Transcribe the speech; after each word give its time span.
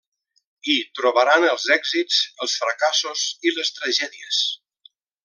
I 0.75 0.77
trobaran 0.99 1.45
els 1.49 1.67
èxits, 1.77 2.17
els 2.45 2.57
fracassos 2.63 3.27
i 3.49 3.53
les 3.59 3.71
tragèdies. 3.81 4.41